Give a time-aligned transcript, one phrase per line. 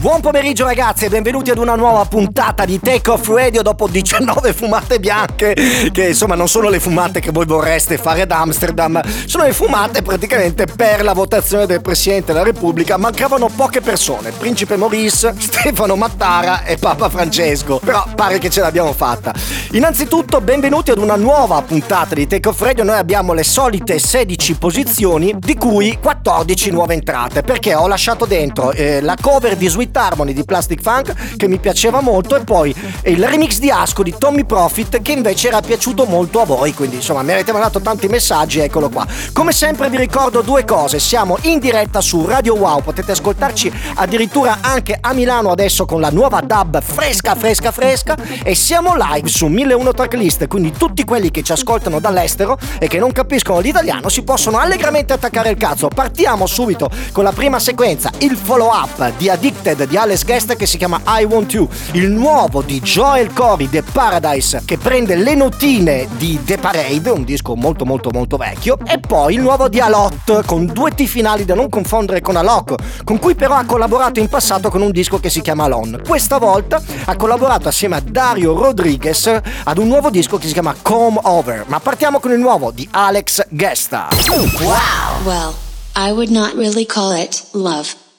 [0.00, 4.54] Buon pomeriggio ragazzi e benvenuti ad una nuova puntata di Take Off Radio dopo 19
[4.54, 5.54] fumate bianche
[5.92, 10.00] che insomma non sono le fumate che voi vorreste fare ad Amsterdam, sono le fumate
[10.00, 16.64] praticamente per la votazione del Presidente della Repubblica, mancavano poche persone, Principe Maurice, Stefano Mattara
[16.64, 19.34] e Papa Francesco, però pare che ce l'abbiamo fatta.
[19.72, 24.54] Innanzitutto benvenuti ad una nuova puntata di Take Off Radio, noi abbiamo le solite 16
[24.54, 29.88] posizioni di cui 14 nuove entrate perché ho lasciato dentro eh, la cover di Sweet
[29.96, 34.14] Harmony di Plastic Funk che mi piaceva molto e poi il remix di Asco di
[34.16, 38.08] Tommy Profit che invece era piaciuto molto a voi, quindi insomma mi avete mandato tanti
[38.08, 39.06] messaggi, eccolo qua.
[39.32, 44.58] Come sempre vi ricordo due cose, siamo in diretta su Radio Wow, potete ascoltarci addirittura
[44.60, 48.16] anche a Milano adesso con la nuova dub fresca fresca fresca.
[48.42, 52.98] E siamo live su 1001 tracklist, quindi tutti quelli che ci ascoltano dall'estero e che
[52.98, 55.88] non capiscono l'italiano si possono allegramente attaccare il cazzo.
[55.88, 60.66] Partiamo subito con la prima sequenza, il follow up di Addicted di Alex Guest che
[60.66, 65.34] si chiama I Want You, il nuovo di Joel Corey The Paradise che prende le
[65.34, 69.80] notine di The Parade, un disco molto molto molto vecchio, e poi il nuovo di
[69.80, 74.20] Alot con due T finali da non confondere con Alok, con cui però ha collaborato
[74.20, 76.02] in passato con un disco che si chiama Alon.
[76.06, 80.74] Questa volta ha collaborato assieme a Dario Rodriguez ad un nuovo disco che si chiama
[80.80, 84.08] Come Over, ma partiamo con il nuovo di Alex Gesta.
[84.28, 85.24] Wow!
[85.24, 85.54] Well,
[85.96, 88.09] I would not really call it love.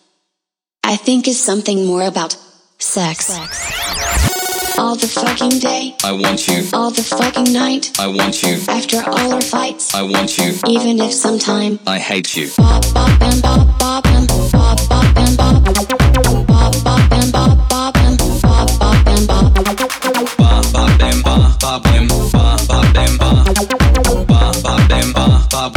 [0.91, 2.35] I think is something more about
[2.77, 3.27] sex.
[3.27, 4.77] sex.
[4.77, 5.95] All the fucking day.
[6.03, 6.67] I want you.
[6.73, 7.97] All the fucking night.
[7.97, 8.57] I want you.
[8.67, 9.95] After all our fights.
[9.95, 10.51] I want you.
[10.67, 11.79] Even if sometime.
[11.87, 12.49] I hate you.
[12.57, 15.65] Bop, bop, and bop, bop, and bop, bop, and bop.
[15.65, 17.35] And and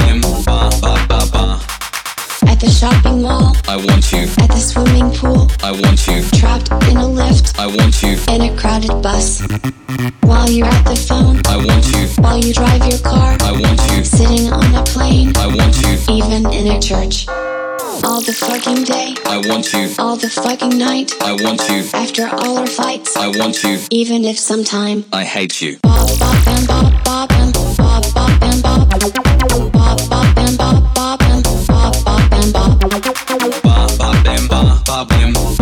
[0.01, 0.24] and
[2.65, 3.55] the shopping mall.
[3.69, 4.25] I want you.
[4.39, 5.49] At the swimming pool.
[5.63, 6.23] I want you.
[6.39, 7.59] Trapped in a lift.
[7.59, 8.17] I want you.
[8.29, 9.43] In a crowded bus.
[10.23, 11.41] While you're at the phone.
[11.47, 12.07] I want you.
[12.23, 13.37] While you drive your car.
[13.41, 14.05] I want you.
[14.05, 15.33] Sitting on a plane.
[15.37, 15.95] I want you.
[16.09, 17.29] Even in a church.
[18.05, 19.15] All the fucking day.
[19.27, 19.91] I want you.
[19.99, 21.13] All the fucking night.
[21.21, 21.85] I want you.
[21.93, 23.17] After all our fights.
[23.17, 23.79] I want you.
[23.91, 25.05] Even if sometime.
[25.13, 25.79] I hate you.
[25.83, 27.54] Bop, bop, and bop, bop, and
[35.03, 35.54] problem.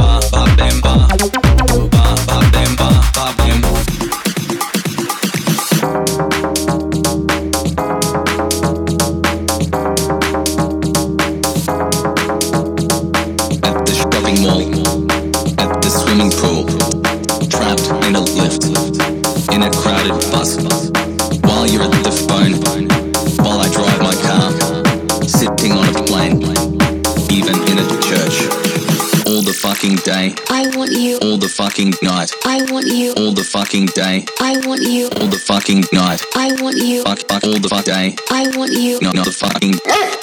[30.62, 31.18] I want you.
[31.22, 33.12] all the fucking night, I want you.
[33.16, 35.08] all the fucking day, I want you.
[35.18, 36.22] all the fucking night.
[36.36, 37.02] I want you.
[37.02, 39.00] Fuck, fuck, all the fuck day, I want you.
[39.00, 39.74] not, not the fucking.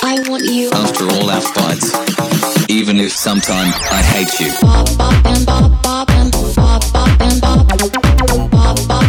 [0.01, 0.71] I want you.
[0.71, 1.91] After all our fights,
[2.69, 4.53] even if sometime I hate you.
[4.61, 7.41] Bop, bop, and bop, bop, and bop, bop, and.
[7.41, 9.08] Bop, bop, bop,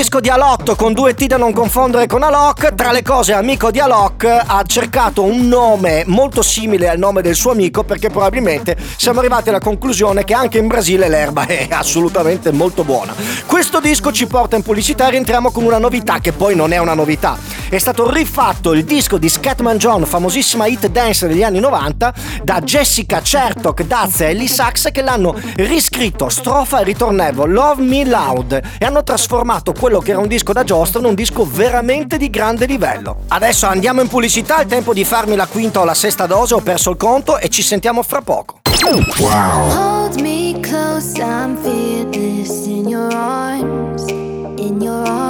[0.00, 2.74] Disco di Alok con due T da non confondere con Alok.
[2.74, 7.34] Tra le cose, amico di Alok ha cercato un nome molto simile al nome del
[7.34, 12.50] suo amico perché probabilmente siamo arrivati alla conclusione che anche in Brasile l'erba è assolutamente
[12.50, 13.14] molto buona.
[13.44, 16.78] Questo disco ci porta in pubblicità e rientriamo con una novità che poi non è
[16.78, 17.36] una novità.
[17.70, 22.12] È stato rifatto il disco di Scatman John, famosissima hit dance degli anni 90,
[22.42, 28.04] da Jessica Chertok, Daz e Ellie Sachs che l'hanno riscritto strofa e ritornello Love Me
[28.04, 32.16] Loud e hanno trasformato quello che era un disco da giostra in un disco veramente
[32.16, 33.18] di grande livello.
[33.28, 36.60] Adesso andiamo in pubblicità, è tempo di farmi la quinta o la sesta dose, ho
[36.60, 38.62] perso il conto e ci sentiamo fra poco.
[38.82, 45.29] Hold me close, I'm fearless in your arms, in your arms.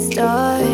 [0.00, 0.69] Stars.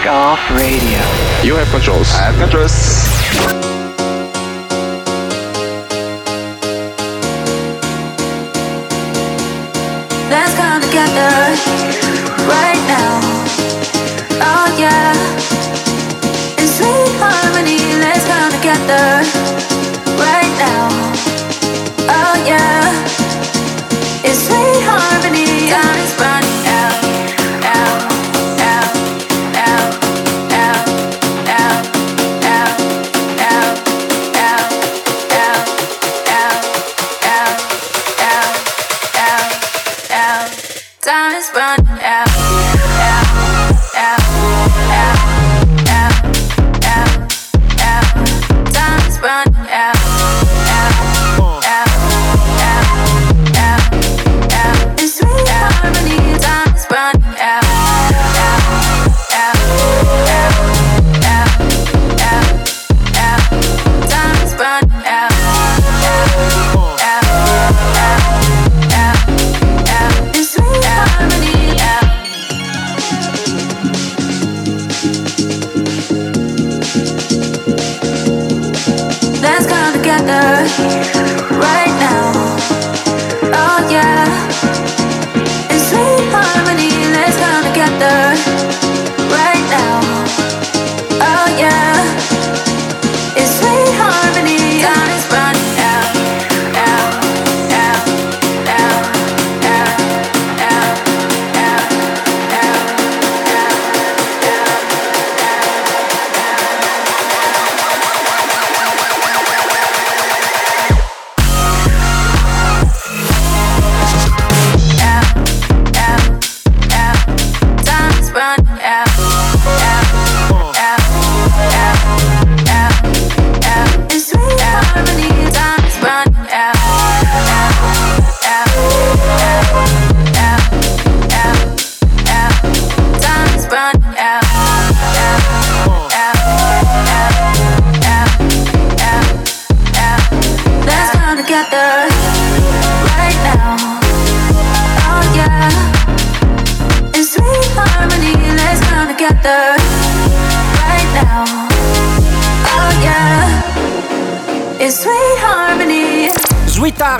[0.00, 0.02] Program.
[0.02, 0.98] Take Off Radio.
[1.44, 2.08] You have controls.
[2.12, 2.72] I have controls.
[10.30, 11.30] Let's come together
[12.48, 13.20] right now.
[14.40, 15.14] Oh yeah.
[16.58, 19.24] In sweet harmony, let's come together
[20.18, 20.88] right now.
[22.08, 22.92] Oh yeah.
[24.24, 26.09] In sweet harmony,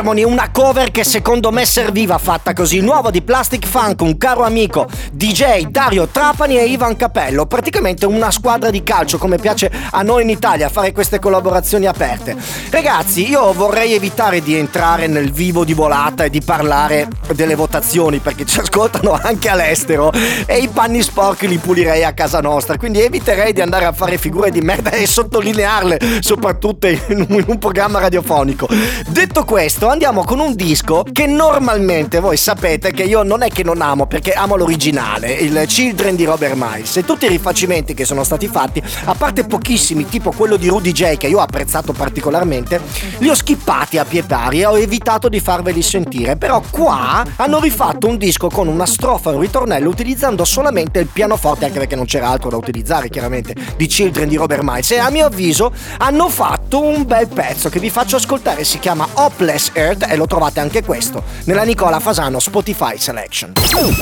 [0.00, 2.80] Harmony, una cover che secondo me serviva fatta così.
[2.80, 7.45] Nuovo di Plastic Funk, un caro amico DJ Dario Trapani e Ivan Capello.
[7.45, 12.35] Praticamente una squadra di calcio, come piace a noi in Italia fare queste collaborazioni aperte.
[12.71, 18.21] Ragazzi, io vorrei evitare di entrare nel vivo di volata e di parlare delle votazioni
[18.21, 20.11] perché ci ascoltano anche all'estero
[20.47, 22.78] e i panni sporchi li pulirei a casa nostra.
[22.78, 27.45] Quindi eviterei di andare a fare figure di merda e sottolinearle, soprattutto in un, in
[27.49, 28.66] un programma radiofonico.
[29.07, 33.63] Detto questo, andiamo con un disco che normalmente voi sapete che io non è che
[33.63, 36.97] non amo, perché amo l'originale, il Children di Robert Miles.
[36.97, 40.93] E tutti i rifacimenti che sono stati fatti, a parte pochissimi, tipo quello di Rudy
[40.93, 42.81] J, che io ho apprezzato particolarmente,
[43.19, 46.37] li ho skippati a pie e ho evitato di farveli sentire.
[46.37, 51.07] Però qua hanno rifatto un disco con una strofa e un ritornello utilizzando solamente il
[51.07, 54.91] pianoforte, anche perché non c'era altro da utilizzare, chiaramente, di Children di Robert Miles.
[54.93, 59.07] E a mio avviso hanno fatto un bel pezzo che vi faccio ascoltare, si chiama
[59.15, 63.55] Hopeless Earth e lo trovate anche questo nella Nicola Fasano Spotify Selection.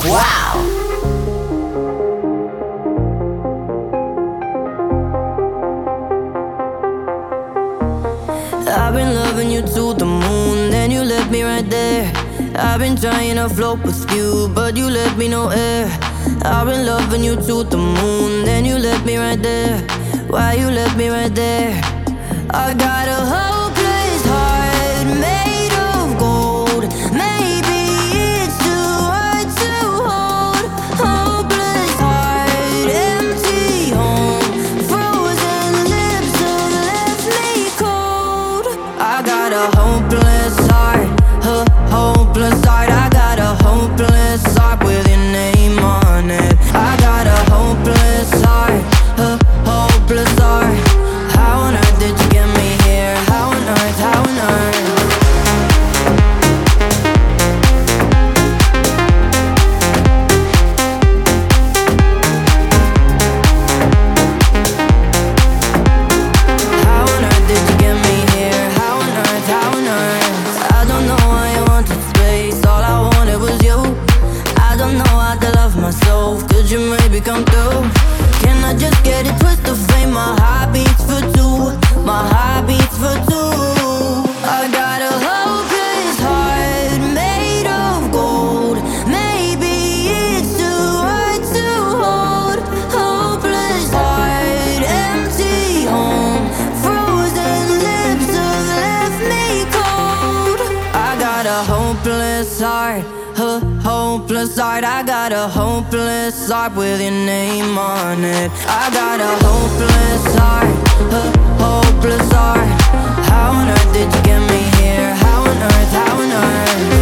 [0.03, 0.87] Wow!
[8.71, 12.11] I've been loving you to the moon, then you left me right there.
[12.55, 15.87] I've been trying to float with you, but you left me no air.
[16.43, 19.79] I've been loving you to the moon, then you left me right there.
[20.27, 21.81] Why you left me right there?
[22.51, 23.58] I got a hopeless
[76.69, 77.48] you may become
[105.29, 108.51] got a hopeless heart with your name on it.
[108.65, 110.65] I got a hopeless heart,
[111.13, 112.67] a hopeless heart.
[113.29, 115.13] How on earth did you get me here?
[115.13, 115.91] How on earth?
[115.91, 116.98] How on earth?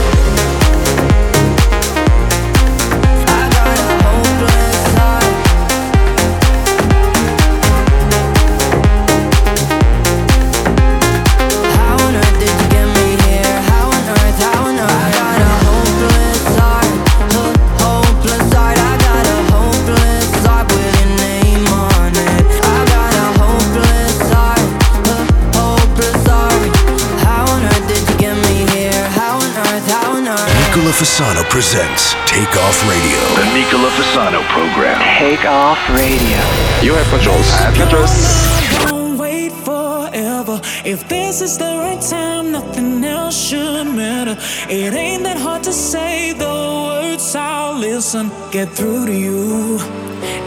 [30.97, 33.19] Fasano presents Take Off Radio.
[33.35, 34.99] The Nicola Fasano program.
[35.19, 36.39] Take Off Radio.
[36.81, 37.47] You have controls.
[37.51, 38.89] I have controls.
[38.89, 40.59] Don't wait forever.
[40.83, 44.37] If this is the right time, nothing else should matter.
[44.73, 47.35] It ain't that hard to say the words.
[47.35, 49.77] I'll listen, get through to you.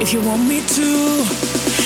[0.01, 1.80] If you want me to.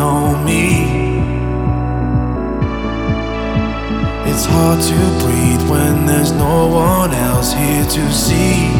[0.00, 0.68] On me.
[4.30, 8.70] It's hard to breathe when there's no one else here to see.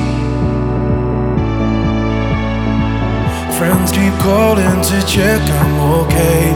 [3.58, 6.52] Friends keep calling to check I'm okay.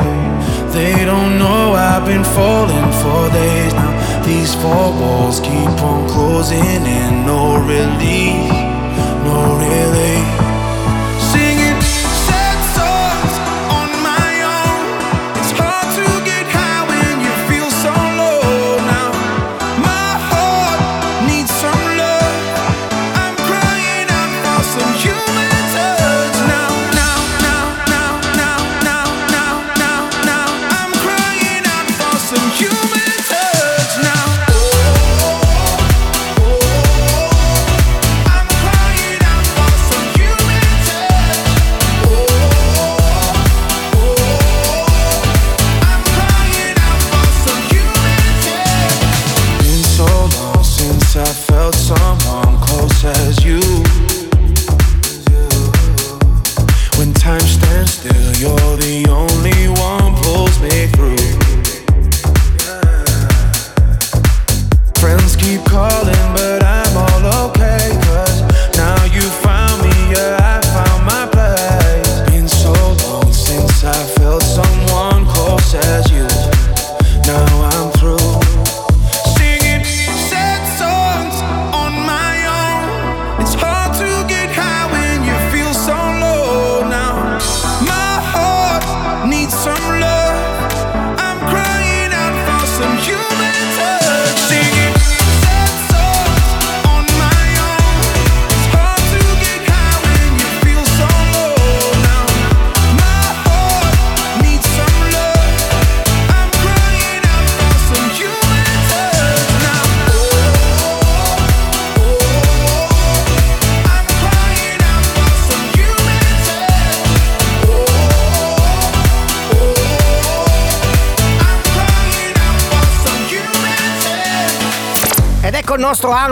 [0.72, 3.92] They don't know I've been falling for days now.
[4.24, 8.50] These four walls keep on closing in, no relief,
[9.24, 10.01] no relief.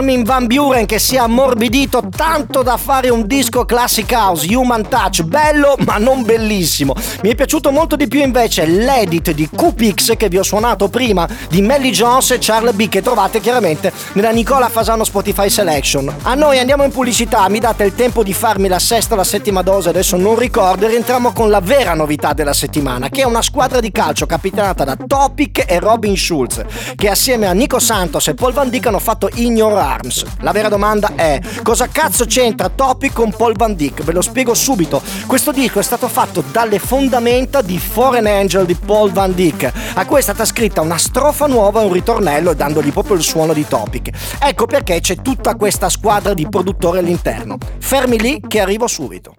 [0.01, 4.87] Armin Van Buren che si è ammorbidito tanto da fare un disco classic house, Human
[4.87, 6.95] Touch, bello ma non bellissimo.
[7.21, 11.29] Mi è piaciuto molto di più invece l'edit di QPix che vi ho suonato prima
[11.49, 16.11] di Melly Jones e Charlie B che trovate chiaramente nella Nicola Fasano Spotify Selection.
[16.23, 19.23] A noi andiamo in pubblicità, mi date il tempo di farmi la sesta o la
[19.23, 23.25] settima dose, adesso non ricordo, e rientriamo con la vera novità della settimana, che è
[23.25, 26.63] una squadra di calcio capitanata da Topic e Robin Schulz,
[26.95, 30.25] che assieme a Nico Santos e Paul Van Dyck hanno fatto Your Arms.
[30.39, 34.03] La vera domanda è: cosa cazzo c'entra Topic con Paul Van Dyck?
[34.03, 35.01] Ve lo spiego subito.
[35.25, 40.05] Questo disco è stato fatto dalle fondamenta di Foreign Angel di Paul Van Dyck, a
[40.05, 43.67] cui è stata scritta una strofa nuova e un ritornello dandogli proprio il suono di
[43.67, 44.09] Topic.
[44.39, 47.57] Ecco perché c'è tutta questa squadra di produttori all'interno.
[47.79, 49.35] Fermi lì che arrivo subito.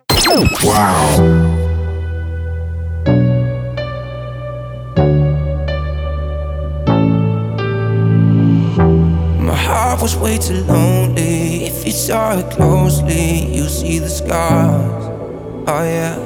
[0.63, 1.72] Wow.
[9.73, 11.65] Heart was way too lonely.
[11.65, 15.05] If you saw it closely, you see the scars.
[15.67, 16.17] Oh yeah.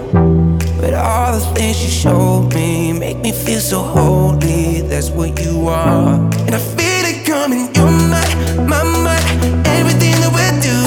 [0.80, 4.82] But all the things you showed me make me feel so holy.
[4.82, 6.14] That's what you are.
[6.46, 7.64] And I feel it coming.
[7.74, 8.26] You're my,
[8.70, 9.18] my, my.
[9.78, 10.85] Everything that we're doing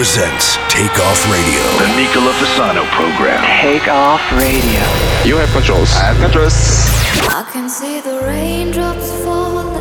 [0.00, 1.60] presents Take Off Radio.
[1.76, 3.44] The Nicola Fasano program.
[3.60, 4.80] Take off radio.
[5.28, 5.92] You have controls.
[5.92, 6.54] I have controls.
[7.28, 9.74] I can see the raindrops falling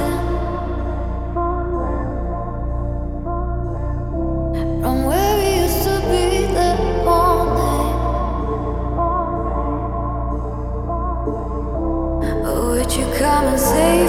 [4.82, 7.88] from where we used to be that morning.
[12.44, 14.09] Would you come and save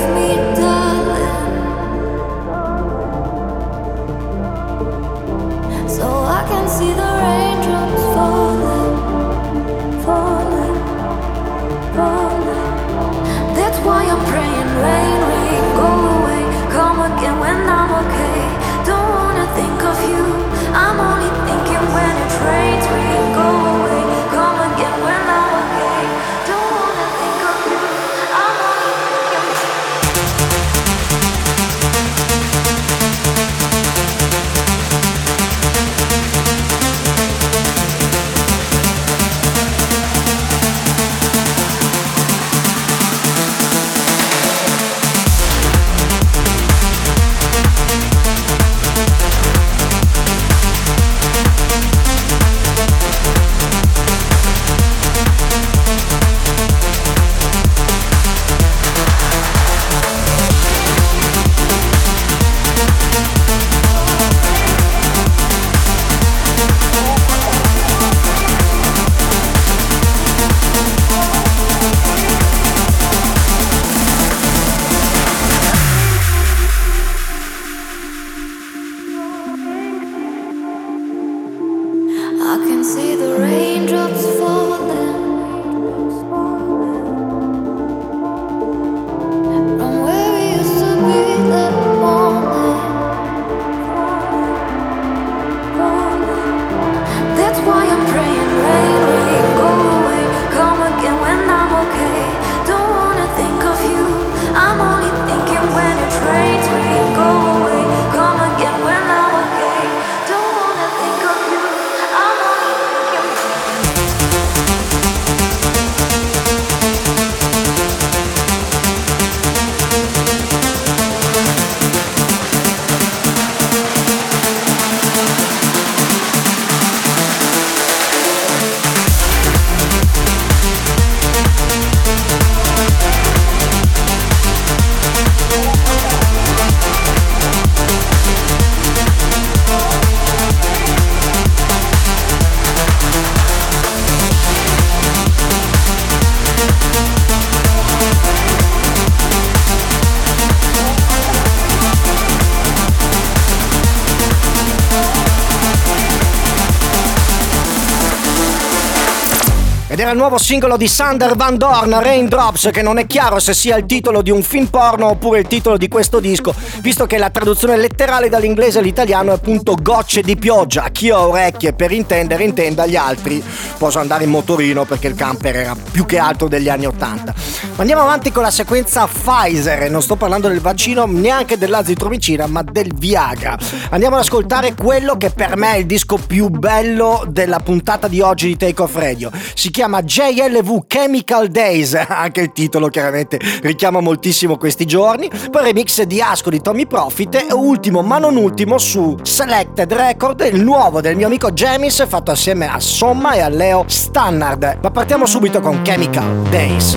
[160.10, 163.76] era il nuovo singolo di Sander Van Dorn, Raindrops, che non è chiaro se sia
[163.76, 167.30] il titolo di un film porno oppure il titolo di questo disco, visto che la
[167.30, 170.88] traduzione letterale dall'inglese all'italiano è appunto gocce di pioggia.
[170.90, 173.42] Chi ha orecchie per intendere, intenda, gli altri
[173.78, 177.34] posso andare in motorino perché il camper era più che altro degli anni 80.
[177.76, 182.62] Ma andiamo avanti con la sequenza Pfizer, non sto parlando del vaccino, neanche dell'azitromicina, ma
[182.62, 183.56] del Viagra.
[183.90, 188.20] Andiamo ad ascoltare quello che per me è il disco più bello della puntata di
[188.20, 189.30] oggi di Take Off Radio.
[189.54, 195.30] Si chiama JLV Chemical Days, anche il titolo chiaramente richiama moltissimo questi giorni.
[195.50, 200.48] Poi remix di Asco di Tommy Profit e ultimo ma non ultimo su Selected Record,
[200.52, 204.78] il nuovo del mio amico Jamis fatto assieme a Somma e a Leo Stannard.
[204.82, 206.96] Ma partiamo subito con Chemical Days.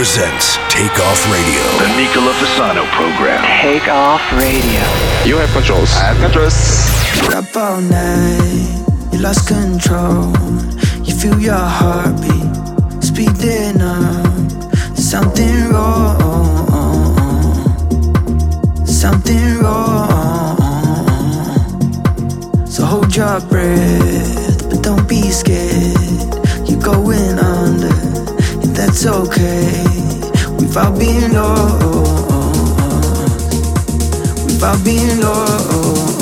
[0.00, 1.60] Presents Take Off Radio.
[1.76, 3.44] The Nicola Fasano program.
[3.60, 4.80] Take off radio.
[5.28, 5.92] You have controls.
[5.92, 6.56] I have controls.
[7.34, 10.32] Up all night, you lost control.
[11.04, 14.24] You feel your heartbeat speeding up.
[14.96, 16.16] Something wrong.
[18.86, 20.56] Something wrong.
[22.66, 26.24] So hold your breath, but don't be scared.
[26.66, 27.89] You're going under,
[29.02, 29.82] that's okay.
[30.76, 31.80] All been lost.
[34.46, 34.64] We've
[35.20, 36.19] lost.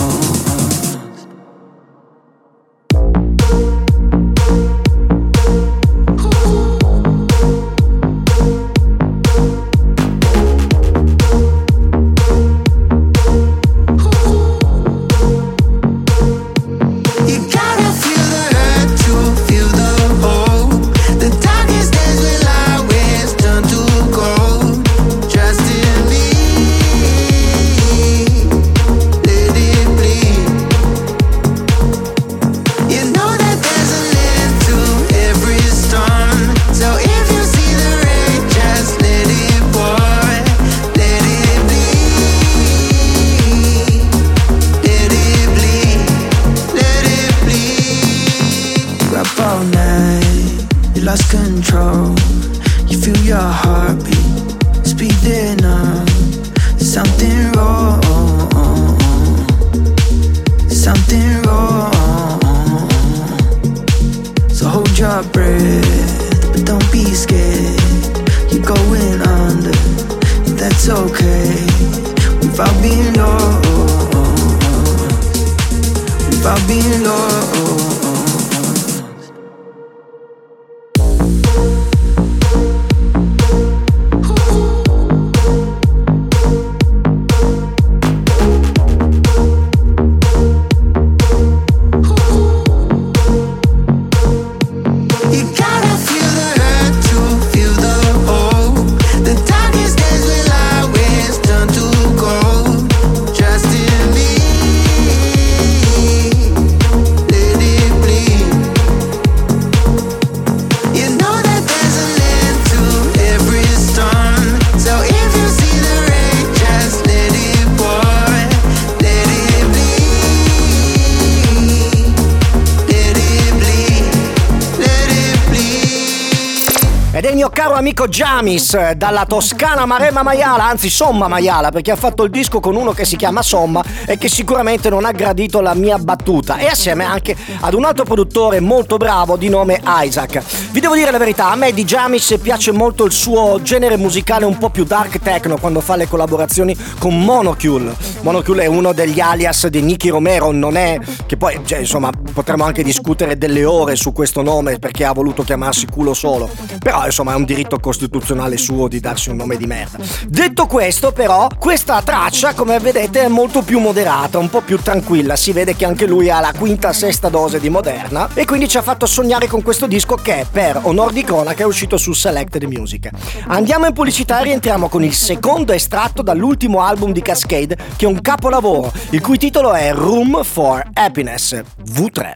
[127.98, 132.60] Amico Jamis eh, dalla toscana Maremma Maiala, anzi Somma Maiala, perché ha fatto il disco
[132.60, 136.56] con uno che si chiama Somma e che sicuramente non ha gradito la mia battuta.
[136.56, 140.42] E assieme anche ad un altro produttore molto bravo di nome Isaac.
[140.70, 144.46] Vi devo dire la verità, a me di Jamis piace molto il suo genere musicale
[144.46, 147.94] un po' più dark techno quando fa le collaborazioni con Monocule.
[148.22, 152.64] Monocule è uno degli alias di Nicky Romero, non è che poi, cioè, insomma, potremmo
[152.64, 156.48] anche discutere delle ore su questo nome perché ha voluto chiamarsi culo solo.
[156.78, 159.98] Però insomma è un diritto costituzionale suo di darsi un nome di merda.
[160.26, 165.34] Detto questo, però, questa traccia, come vedete, è molto più moderata, un po' più tranquilla.
[165.34, 168.28] Si vede che anche lui ha la quinta, sesta dose di moderna.
[168.32, 171.66] E quindi ci ha fatto sognare con questo disco che, per onor di cronaca, è
[171.66, 173.10] uscito su Selected Music.
[173.48, 178.08] Andiamo in pubblicità e rientriamo con il secondo estratto dall'ultimo album di Cascade, che è
[178.08, 182.34] un capolavoro, il cui titolo è Room for Happiness V3.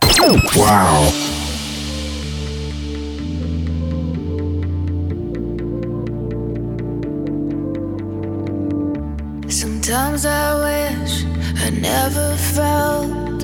[0.56, 1.12] Wow.
[9.46, 11.31] Sometimes I wish
[11.82, 13.40] never felt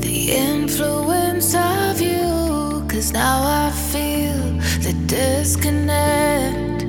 [0.00, 2.86] the influence of you.
[2.88, 4.38] Cause now I feel
[4.86, 6.84] the disconnect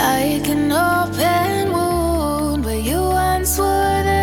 [0.00, 4.02] like an open wound where you once were.
[4.04, 4.21] There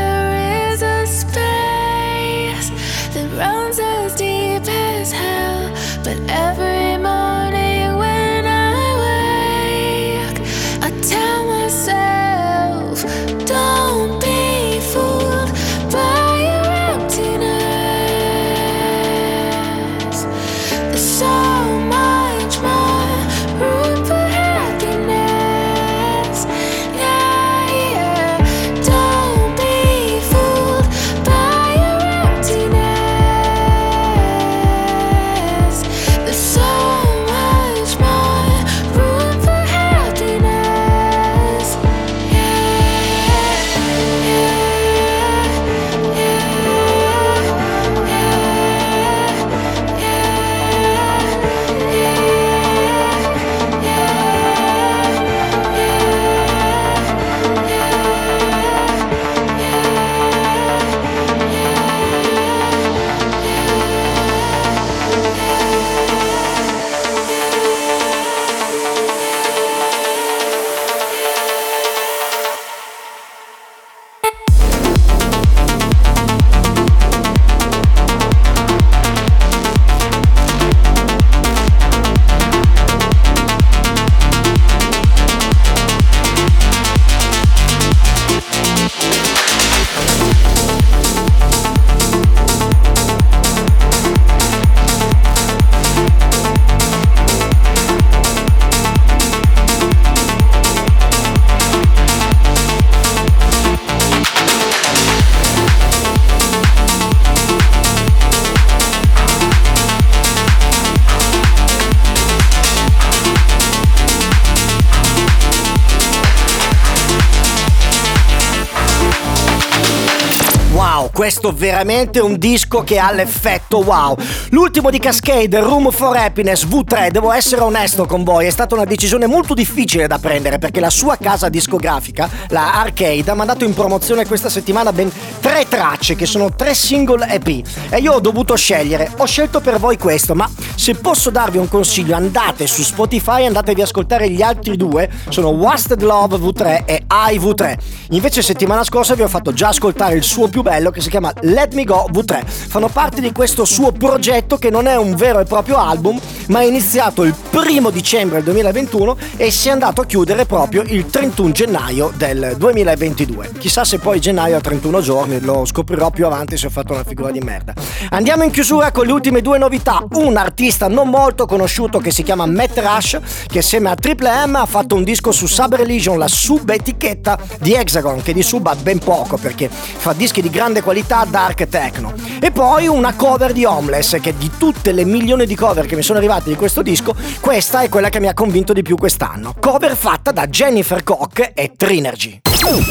[121.50, 124.16] questo veramente un disco che ha l'effetto wow.
[124.50, 128.86] L'ultimo di Cascade, Room for Happiness V3, devo essere onesto con voi, è stata una
[128.86, 133.74] decisione molto difficile da prendere perché la sua casa discografica, la Arcade, ha mandato in
[133.74, 138.56] promozione questa settimana ben tre tracce che sono tre single EP e io ho dovuto
[138.56, 139.12] scegliere.
[139.18, 143.48] Ho scelto per voi questo, ma se posso darvi un consiglio, andate su Spotify e
[143.48, 147.78] andatevi ad ascoltare gli altri due, sono Wasted Love V3 e I V3.
[148.12, 151.34] Invece settimana scorsa vi ho fatto già ascoltare il suo più bello che si chiama
[151.42, 152.46] Let Me Go V3.
[152.48, 156.18] Fanno parte di questo suo progetto che non è un vero e proprio album,
[156.48, 160.84] ma è iniziato il primo dicembre del 2021 e si è andato a chiudere proprio
[160.84, 163.52] il 31 gennaio del 2022.
[163.60, 167.04] Chissà se poi gennaio ha 31 giorni, lo scoprirò più avanti se ho fatto una
[167.04, 167.74] figura di merda.
[168.12, 170.06] Andiamo in chiusura con le ultime due novità.
[170.12, 174.56] Un artista non molto conosciuto che si chiama Matt Rush, che assieme a Triple M
[174.56, 178.76] ha fatto un disco su Sub Religion, la sub-etichetta di Hexagon, che di sub ha
[178.76, 182.14] ben poco perché fa dischi di grande qualità dark techno.
[182.40, 186.04] E poi una cover di Homeless, che di tutte le milioni di cover che mi
[186.04, 189.56] sono arrivate di questo disco, questa è quella che mi ha convinto di più quest'anno.
[189.60, 192.42] Cover fatta da Jennifer Koch e Trinergy.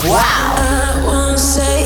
[0.05, 1.78] Wow!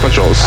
[0.00, 0.39] Controls.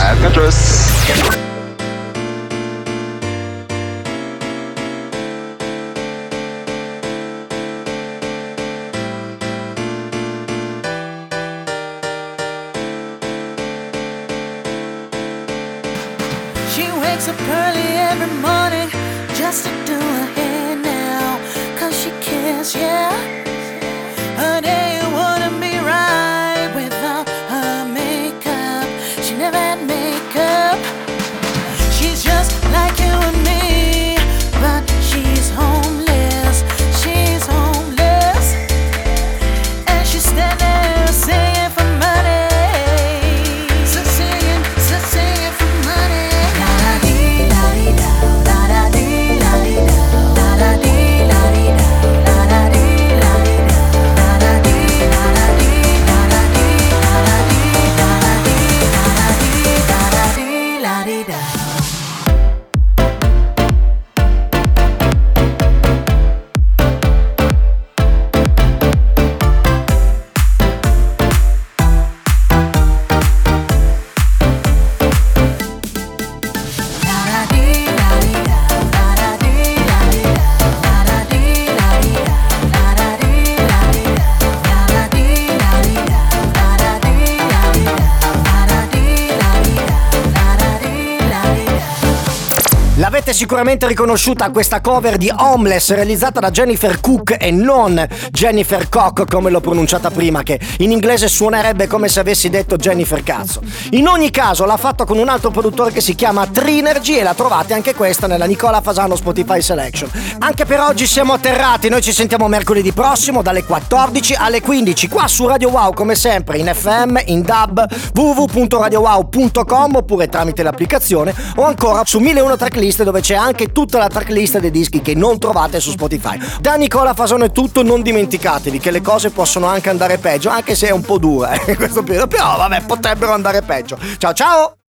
[93.44, 99.50] Sicuramente riconosciuta questa cover di Homeless realizzata da Jennifer Cook e non Jennifer Cock come
[99.50, 103.62] l'ho pronunciata prima che in inglese suonerebbe come se avessi detto Jennifer Cazzo.
[103.92, 107.34] In ogni caso l'ha fatto con un altro produttore che si chiama Trinergy e la
[107.34, 110.10] trovate anche questa nella Nicola Fasano Spotify Selection.
[110.40, 115.28] Anche per oggi siamo atterrati, noi ci sentiamo mercoledì prossimo dalle 14 alle 15 qua
[115.28, 122.04] su Radio Wow come sempre in FM, in DAB, www.radiowow.com oppure tramite l'applicazione o ancora
[122.06, 125.92] su 1001 tracklist dove c'è anche tutta la tracklist dei dischi che non trovate su
[125.92, 126.40] Spotify.
[126.60, 130.76] Da Nicola Fasano è tutto, non dimenticatevi che le cose possono anche andare peggio, anche
[130.76, 133.98] se è un po' dura eh, questo periodo, però vabbè potrebbero andare peggio.
[134.18, 134.83] Ciao ciao!